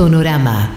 [0.00, 0.74] Sonorama.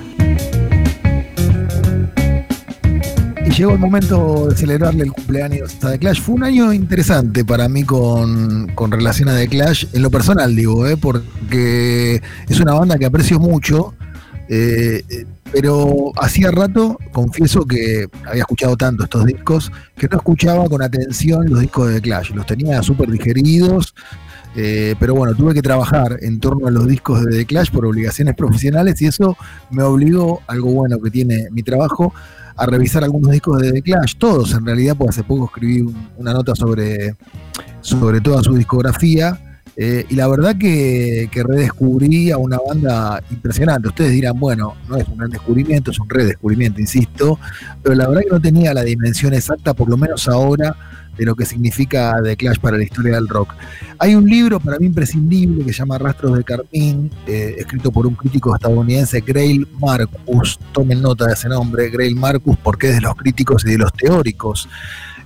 [3.45, 6.19] Y llegó el momento de celebrarle el cumpleaños a The Clash.
[6.19, 10.53] Fue un año interesante para mí con, con relación a The Clash, en lo personal
[10.53, 10.97] digo, ¿eh?
[10.97, 13.93] porque es una banda que aprecio mucho.
[14.49, 20.81] Eh, pero hacía rato, confieso que había escuchado tanto estos discos, que no escuchaba con
[20.81, 22.31] atención los discos de The Clash.
[22.31, 23.95] Los tenía súper digeridos,
[24.55, 27.85] eh, pero bueno, tuve que trabajar en torno a los discos de The Clash por
[27.85, 29.35] obligaciones profesionales y eso
[29.71, 32.13] me obligó, algo bueno que tiene mi trabajo,
[32.55, 36.33] a revisar algunos discos de The Clash, todos en realidad, porque hace poco escribí una
[36.33, 37.15] nota sobre,
[37.81, 39.39] sobre toda su discografía.
[39.75, 43.87] Eh, y la verdad que, que, redescubrí a una banda impresionante.
[43.87, 47.39] Ustedes dirán, bueno, no es un gran descubrimiento, es un redescubrimiento, insisto,
[47.81, 50.75] pero la verdad que no tenía la dimensión exacta, por lo menos ahora,
[51.17, 53.53] de lo que significa The Clash para la historia del rock.
[53.99, 58.07] Hay un libro para mí imprescindible que se llama Rastros de Carmín, eh, escrito por
[58.07, 60.59] un crítico estadounidense, Grail Marcus.
[60.71, 63.93] Tomen nota de ese nombre, Grail Marcus, porque es de los críticos y de los
[63.93, 64.67] teóricos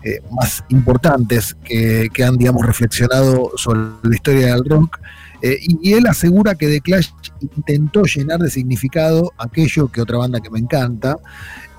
[0.04, 5.00] eh, más importantes que, que, han, digamos, reflexionado sobre la historia del rock.
[5.42, 7.10] Eh, y, él asegura que The Clash
[7.56, 11.18] intentó llenar de significado aquello que otra banda que me encanta,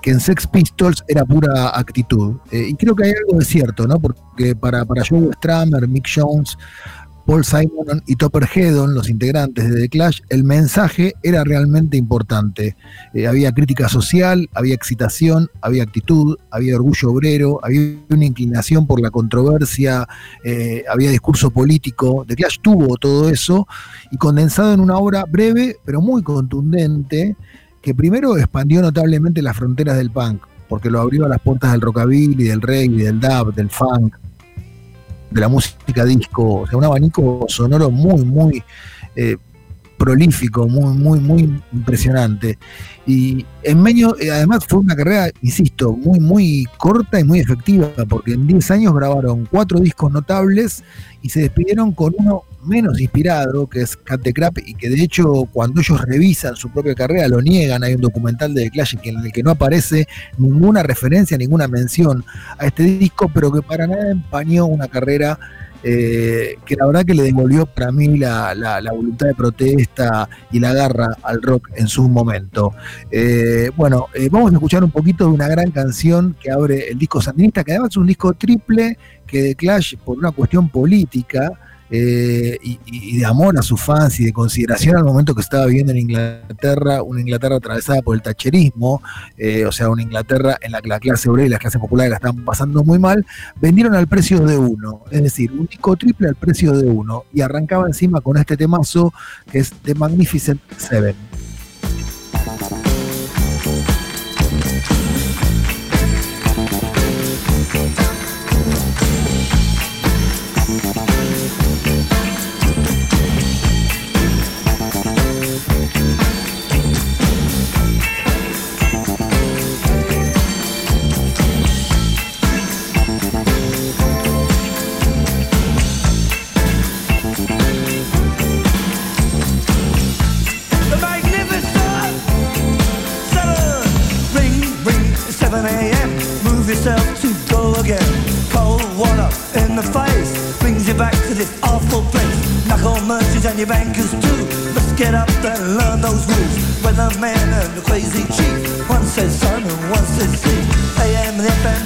[0.02, 2.36] que en Sex Pistols era pura actitud.
[2.50, 3.98] Eh, y creo que hay algo de cierto, ¿no?
[3.98, 6.56] Porque para, Joe Stramer, Mick Jones,
[7.28, 12.74] Paul Simon y Topper Hedon, los integrantes de The Clash, el mensaje era realmente importante.
[13.12, 19.02] Eh, había crítica social, había excitación, había actitud, había orgullo obrero, había una inclinación por
[19.02, 20.08] la controversia,
[20.42, 22.24] eh, había discurso político.
[22.26, 23.68] The Clash tuvo todo eso
[24.10, 27.36] y condensado en una obra breve pero muy contundente
[27.82, 31.80] que primero expandió notablemente las fronteras del punk, porque lo abrió a las puertas del
[31.80, 34.16] rockabilly, del reggae, del dub, del funk,
[35.30, 38.62] de la música disco, o sea, un abanico sonoro muy, muy
[39.14, 39.36] eh,
[39.98, 42.58] prolífico, muy, muy, muy impresionante.
[43.06, 47.90] Y en medio, eh, además fue una carrera, insisto, muy, muy corta y muy efectiva,
[48.08, 50.84] porque en 10 años grabaron cuatro discos notables
[51.20, 55.02] y se despidieron con uno menos inspirado, que es Cat the Crap, y que de
[55.02, 57.82] hecho cuando ellos revisan su propia carrera lo niegan.
[57.82, 60.06] Hay un documental de The Clash en el que no aparece
[60.36, 62.24] ninguna referencia, ninguna mención
[62.58, 65.38] a este disco, pero que para nada empañó una carrera
[65.82, 70.28] eh, que la verdad que le devolvió para mí la, la, la, voluntad de protesta
[70.50, 72.74] y la garra al rock en su momento.
[73.10, 76.98] Eh, bueno, eh, vamos a escuchar un poquito de una gran canción que abre el
[76.98, 81.52] disco sandinista, que además es un disco triple que The Clash, por una cuestión política,
[81.90, 85.92] eh, y, de amor a sus fans y de consideración al momento que estaba viviendo
[85.92, 89.02] en Inglaterra, una Inglaterra atravesada por el tacherismo,
[89.36, 92.10] eh, o sea, una Inglaterra en la que la clase obrera y las clases populares
[92.10, 93.24] la estaban pasando muy mal,
[93.60, 97.40] vendieron al precio de uno, es decir, un disco triple al precio de uno, y
[97.40, 99.12] arrancaba encima con este temazo
[99.50, 101.16] que es The Magnificent Seven.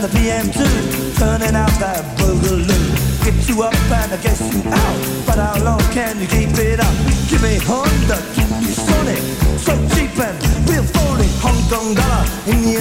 [0.03, 1.15] The FM, the PM too.
[1.19, 2.67] Turning out that boogaloo.
[3.25, 5.27] Get you up and I guess you out.
[5.27, 6.95] But how long can you keep it up?
[7.29, 9.23] Give me Honda, give me Sonic.
[9.59, 10.37] So cheap and
[10.69, 11.29] real phony.
[11.39, 12.72] Hong Kong dollar, Indian cents,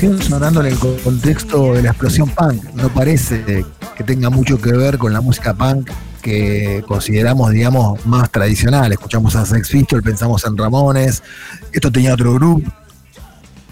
[0.00, 2.64] sonando en el contexto de la explosión punk.
[2.72, 5.90] No parece que tenga mucho que ver con la música punk
[6.22, 8.90] que consideramos, digamos, más tradicional.
[8.92, 11.22] Escuchamos a Sex Pistols, pensamos en Ramones.
[11.70, 12.70] Esto tenía otro grupo,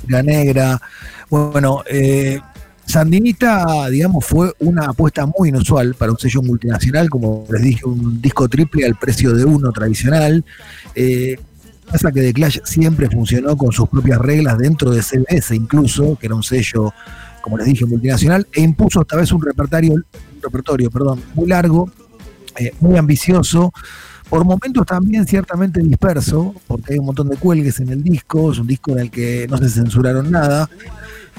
[0.06, 0.78] La Negra.
[1.30, 2.38] Bueno, eh,
[2.84, 8.20] Sandinista, digamos, fue una apuesta muy inusual para un sello multinacional, como les dije, un
[8.20, 10.44] disco triple al precio de uno tradicional.
[10.94, 11.38] Eh,
[11.90, 16.26] Pasa que The Clash siempre funcionó con sus propias reglas dentro de CBS incluso, que
[16.26, 16.92] era un sello,
[17.40, 19.94] como les dije, multinacional, e impuso esta vez un repertorio
[20.42, 21.90] repertorio, perdón, muy largo,
[22.58, 23.72] eh, muy ambicioso,
[24.28, 28.58] por momentos también ciertamente disperso, porque hay un montón de cuelgues en el disco, es
[28.58, 30.68] un disco en el que no se censuraron nada.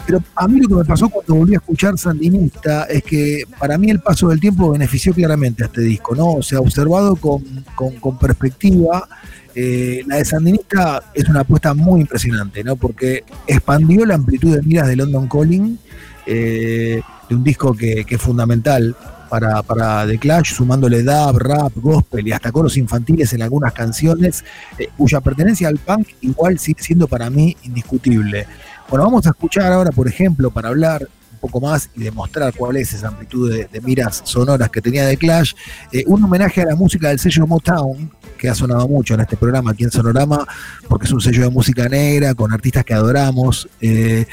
[0.06, 3.78] Pero a mí lo que me pasó cuando volví a escuchar Sandinista es que para
[3.78, 6.34] mí el paso del tiempo benefició claramente a este disco, ¿no?
[6.36, 7.44] O sea, observado con,
[7.76, 9.08] con, perspectiva,
[9.56, 12.76] eh, la de Sandinista es una apuesta muy impresionante, ¿no?
[12.76, 15.80] Porque expandió la amplitud de miras de London Calling,
[16.26, 18.96] eh, de un disco que, es fundamental
[19.30, 24.44] para, para The Clash, sumándole dub, rap, gospel y hasta coros infantiles en algunas canciones,
[24.78, 28.48] eh, cuya pertenencia al punk igual sigue siendo para mí indiscutible.
[28.90, 31.08] Bueno, vamos a escuchar ahora, por ejemplo, para hablar
[31.40, 35.54] poco más y demostrar cuál es esa amplitud de, miras sonoras que tenía The Clash,
[35.92, 39.36] eh, un homenaje a la música del sello Motown, que ha sonado mucho en este
[39.36, 40.48] programa aquí en Sonorama,
[40.88, 43.68] porque es un sello de música negra con artistas que adoramos.
[43.82, 44.26] Eh,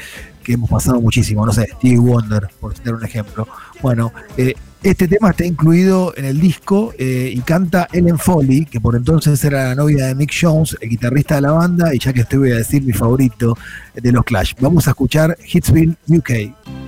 [0.43, 3.45] que hemos pasado muchísimo, no sé, Stevie Wonder, por citar un ejemplo.
[3.81, 8.95] Bueno, eh, este tema está incluido en el disco y canta Ellen Foley, que por
[8.95, 12.21] entonces era la novia de Mick Jones, el guitarrista de la banda, y ya que
[12.21, 13.57] estoy voy a decir mi favorito
[13.93, 14.53] de los Clash.
[14.61, 16.86] Vamos a escuchar Hitsville UK.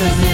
[0.00, 0.29] Cause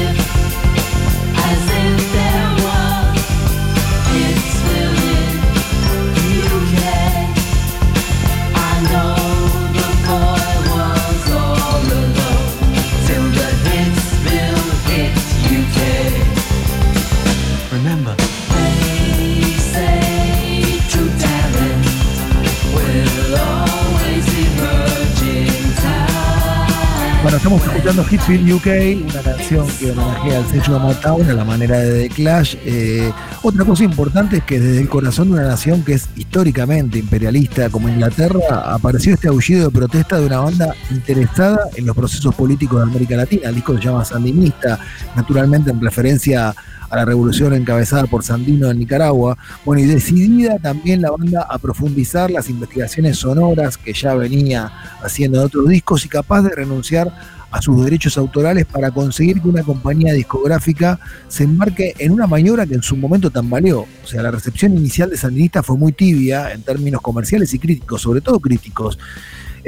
[28.02, 32.56] Hitsville UK, una canción que homenajea al sello Motown a la manera de The Clash.
[32.64, 33.10] Eh,
[33.42, 37.70] otra cosa importante es que desde el corazón de una nación que es históricamente imperialista
[37.70, 38.40] como Inglaterra,
[38.74, 43.16] apareció este aullido de protesta de una banda interesada en los procesos políticos de América
[43.16, 43.48] Latina.
[43.48, 44.78] El disco se llama Sandinista,
[45.14, 46.54] naturalmente en referencia
[46.90, 49.36] a la revolución encabezada por Sandino en Nicaragua.
[49.64, 54.70] Bueno, y decidida también la banda a profundizar las investigaciones sonoras que ya venía
[55.02, 59.48] haciendo en otros discos y capaz de renunciar a sus derechos autorales para conseguir que
[59.48, 60.98] una compañía discográfica
[61.28, 63.86] se embarque en una maniobra que en su momento tambaleó.
[64.02, 68.02] O sea, la recepción inicial de Sandinista fue muy tibia en términos comerciales y críticos,
[68.02, 68.98] sobre todo críticos.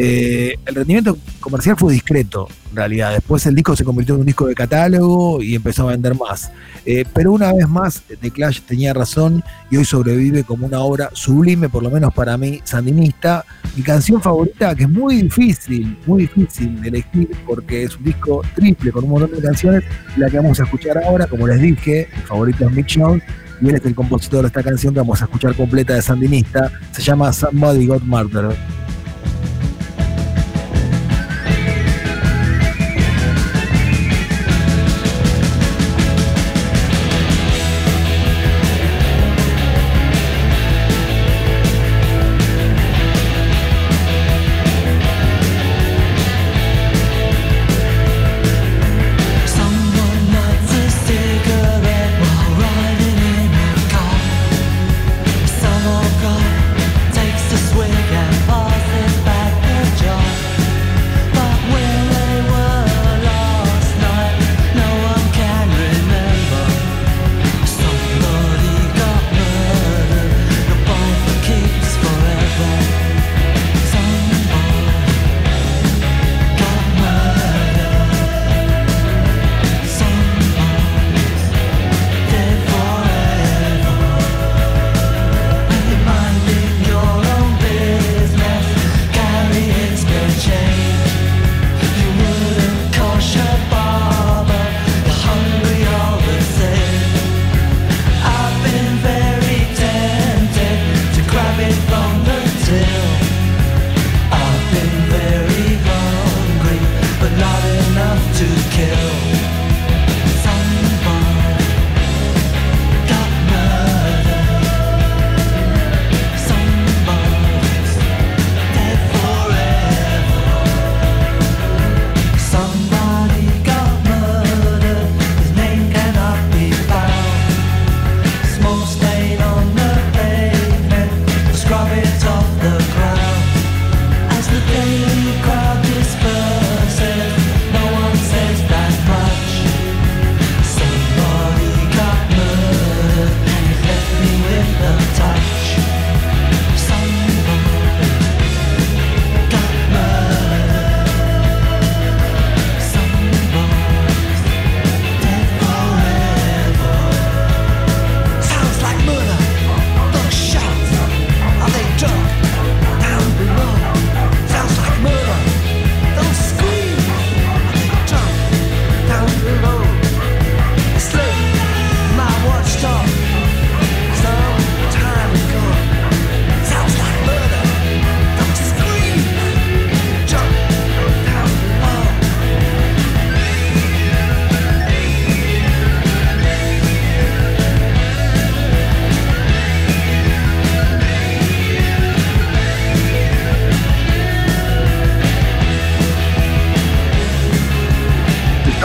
[0.01, 3.15] Eh, el rendimiento comercial fue discreto, en realidad.
[3.15, 6.53] Después el disco se convirtió en un disco de catálogo y empezó a vender más.
[6.87, 9.43] Eh, pero una vez más, The Clash tenía razón
[9.73, 13.45] y hoy sobrevive como una obra sublime, por lo menos para mí, sandinista.
[13.77, 18.43] Mi canción favorita, que es muy difícil, muy difícil de elegir, porque es un disco
[18.55, 19.83] triple con un montón de canciones,
[20.17, 23.25] la que vamos a escuchar ahora, como les dije, mi favorito es Mitch Jones,
[23.61, 26.71] y él es el compositor de esta canción que vamos a escuchar completa de Sandinista.
[26.93, 28.57] Se llama Somebody Got Murdered.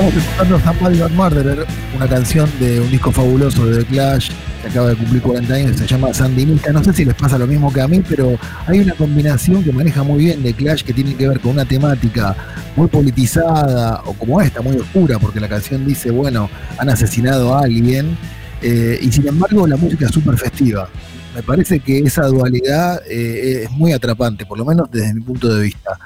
[0.03, 4.31] Bad Murderer, una canción de un disco fabuloso de The Clash
[4.61, 6.73] que acaba de cumplir 40 años, se llama Sandinista.
[6.73, 9.71] No sé si les pasa lo mismo que a mí, pero hay una combinación que
[9.71, 12.35] maneja muy bien de Clash que tiene que ver con una temática
[12.75, 17.61] muy politizada o como esta, muy oscura, porque la canción dice, bueno, han asesinado a
[17.61, 18.17] alguien,
[18.61, 20.89] eh, y sin embargo la música es súper festiva
[21.33, 25.53] me parece que esa dualidad eh, es muy atrapante, por lo menos desde mi punto
[25.53, 25.97] de vista.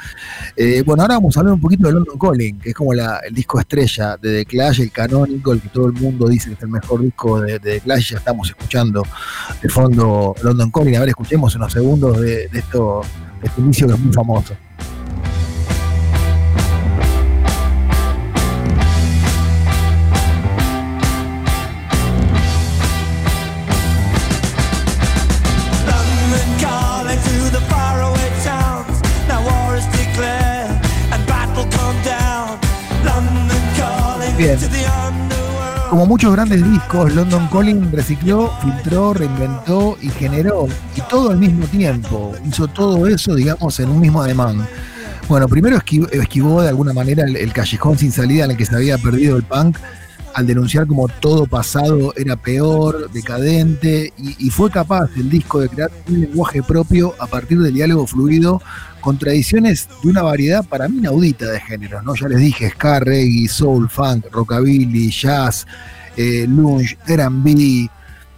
[0.56, 3.02] Eh, bueno, ahora vamos a hablar un poquito de London Calling, que es como el
[3.32, 6.62] disco estrella de The Clash, el canónico, el que todo el mundo dice que es
[6.64, 8.12] el mejor disco de, The Clash.
[8.12, 9.04] Ya estamos escuchando
[9.62, 10.96] de fondo London Calling.
[10.96, 13.02] A ver, escuchemos unos segundos de, esto,
[13.42, 14.56] de este inicio que es muy famoso.
[35.90, 41.66] Como muchos grandes discos, London Calling recicló, filtró, reinventó y generó, y todo al mismo
[41.68, 42.34] tiempo.
[42.46, 44.66] Hizo todo eso, digamos, en un mismo ademán.
[45.28, 48.98] Bueno, primero esquivó, de alguna manera el, callejón sin salida en el que se había
[48.98, 49.78] perdido el punk
[50.38, 55.90] al denunciar como todo pasado era peor, decadente, y, fue capaz el disco de crear
[56.08, 58.62] un lenguaje propio a partir del diálogo fluido
[59.02, 62.14] con tradiciones de una variedad para mí inaudita de géneros, ¿no?
[62.14, 65.66] Ya les dije, ska, reggae, soul, funk, rockabilly, jazz,
[66.16, 67.90] eh, lunge, R&B,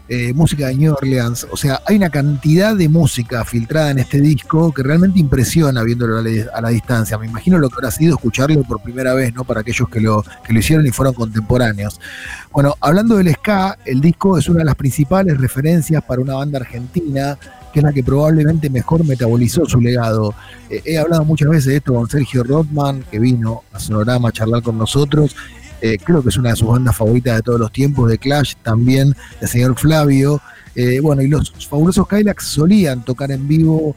[0.09, 1.45] eh, música de New Orleans.
[1.51, 6.17] O sea, hay una cantidad de música filtrada en este disco que realmente impresiona viéndolo
[6.17, 7.17] a la, distancia.
[7.19, 9.43] Me imagino lo que habrá sido escucharlo por primera vez, ¿no?
[9.43, 12.01] Para aquellos que lo, que lo hicieron y fueron contemporáneos.
[12.51, 16.57] Bueno, hablando del ska, el disco es una de las principales referencias para una banda
[16.57, 17.37] argentina
[17.71, 20.33] que es la que probablemente mejor metabolizó su legado.
[20.69, 24.31] Eh, he hablado muchas veces de esto con Sergio Rothman, que vino a Sonorama a
[24.31, 25.35] charlar con nosotros,
[25.81, 28.55] eh, creo que es una de sus bandas favoritas de todos los tiempos, de Clash,
[28.63, 30.41] también de señor Flavio.
[30.75, 33.95] Eh, bueno, y los fabulosos Kylax solían tocar en vivo,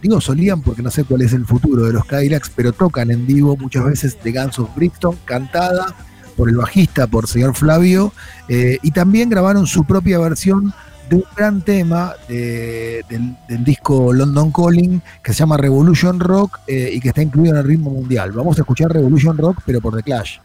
[0.00, 3.26] digo solían porque no sé cuál es el futuro de los Kylax, pero tocan en
[3.26, 5.94] vivo muchas veces de Guns of Brixton, cantada
[6.36, 8.12] por el bajista, por señor Flavio,
[8.48, 10.72] eh, y también grabaron su propia versión
[11.10, 17.00] de un gran tema del, del, disco London Calling que se llama Revolution Rock y
[17.00, 18.32] que está incluido en el ritmo mundial.
[18.32, 20.38] Vamos a escuchar Revolution Rock, pero por The Clash.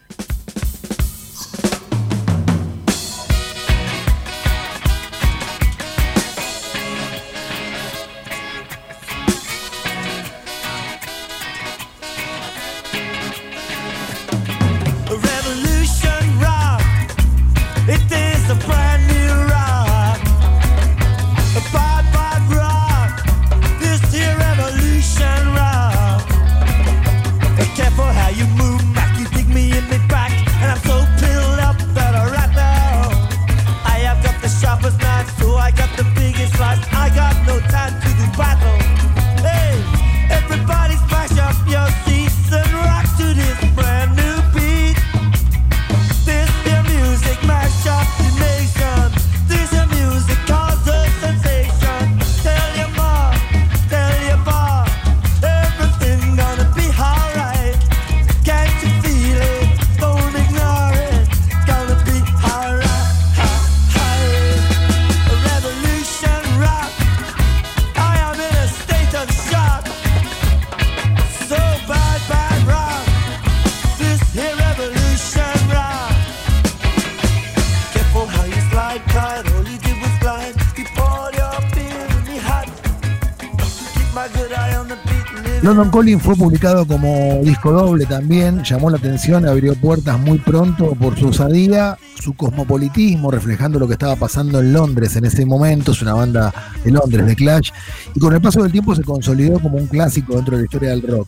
[85.67, 90.91] London Calling fue publicado como disco doble también, llamó la atención, abrió puertas muy pronto
[90.91, 95.91] por su osadía, su cosmopolitismo, reflejando lo que estaba pasando en Londres en ese momento,
[95.91, 96.53] es una banda
[96.85, 97.71] de Londres, de Clash,
[98.15, 100.89] y con el paso del tiempo se consolidó como un clásico dentro de la historia
[100.91, 101.27] del rock.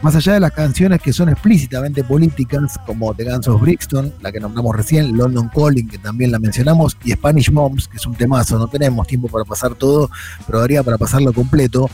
[0.00, 4.32] Más allá de las canciones que son explícitamente políticas, como The Guns of Brixton, la
[4.32, 8.14] que nombramos recién, London Calling, que también la mencionamos, y Spanish Moms, que es un
[8.14, 10.10] temazo, no tenemos tiempo para pasar todo,
[10.46, 11.88] pero daría para pasarlo completo.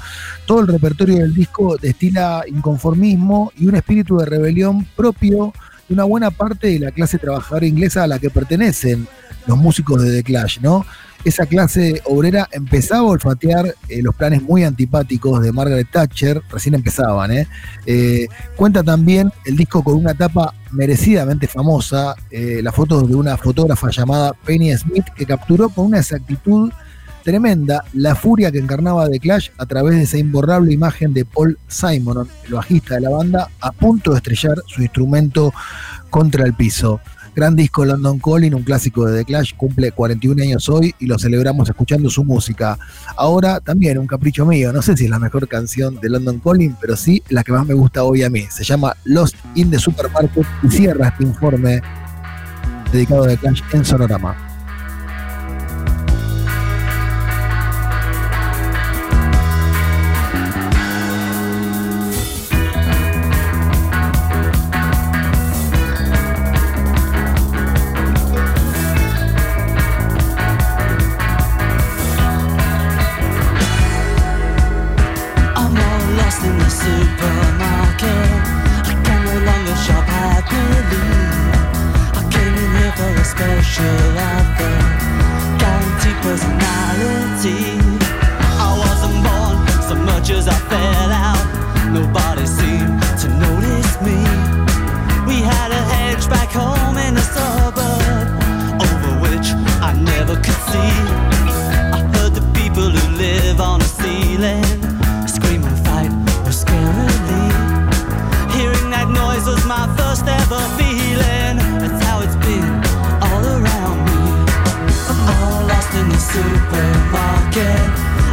[0.46, 5.52] Todo el repertorio del disco destila inconformismo y un espíritu de rebelión propio
[5.88, 9.06] de una buena parte de la clase trabajadora inglesa a la que pertenecen
[9.46, 10.84] los músicos de The Clash, ¿no?
[11.24, 16.74] esa clase obrera empezaba a olfatear eh, los planes muy antipáticos de Margaret Thatcher, recién
[16.74, 17.30] empezaban.
[17.30, 17.46] ¿eh?
[17.86, 23.90] Eh, cuenta también el disco con una tapa merecidamente famosa, la foto de una fotógrafa
[23.90, 26.70] llamada Penny Smith, que capturó con una exactitud
[27.22, 31.58] tremenda la furia que encarnaba The Clash a través de esa imborrable imagen de Paul
[31.68, 35.52] Simon, el bajista de la banda, a punto de estrellar su instrumento
[36.10, 37.00] contra el piso.
[37.34, 41.18] Gran disco London Calling, un clásico de The Clash, cumple 41 años hoy y lo
[41.18, 42.76] celebramos escuchando su música.
[43.16, 46.76] Ahora también un capricho mío, no sé si es la mejor canción de London Calling,
[46.80, 48.46] pero sí la que más me gusta hoy a mí.
[48.50, 51.80] Se llama Lost in the Supermarket y cierra este informe
[52.92, 54.49] dedicado a The Clash en Sonorama.
[83.40, 83.84] special
[84.20, 84.84] I've got
[85.60, 87.62] Guaranteed personality
[88.64, 89.56] I wasn't born
[89.88, 91.19] so much as I fell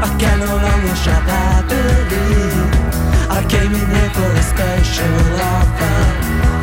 [0.06, 0.96] I no longer
[3.30, 5.18] I came in here for a special
[5.56, 5.98] offer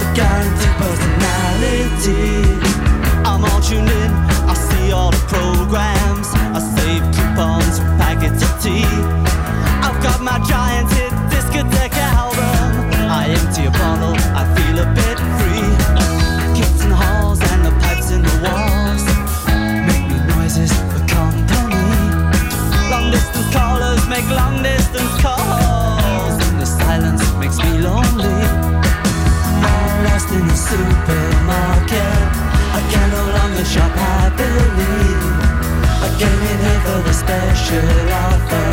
[0.01, 2.25] The guaranteed personality
[3.25, 3.61] I'm all
[30.35, 32.19] in the supermarket.
[32.79, 34.97] I can no longer shop happily.
[36.07, 37.89] I came in here for the special
[38.27, 38.69] offer,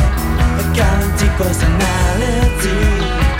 [0.62, 3.31] a guaranteed personality.